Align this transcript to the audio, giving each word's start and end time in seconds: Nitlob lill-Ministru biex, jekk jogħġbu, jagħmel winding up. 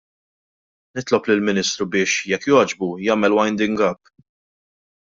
Nitlob 0.99 1.29
lill-Ministru 1.33 1.87
biex, 1.97 2.17
jekk 2.33 2.51
jogħġbu, 2.55 2.91
jagħmel 3.09 3.39
winding 3.41 3.81
up. 3.93 4.15